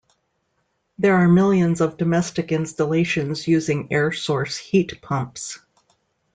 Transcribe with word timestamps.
There 0.97 1.13
are 1.17 1.27
millions 1.27 1.79
of 1.79 1.95
domestic 1.95 2.51
installations 2.51 3.47
using 3.47 3.91
air 3.93 4.11
source 4.11 4.57
heat 4.57 4.99
pumps. 4.99 5.59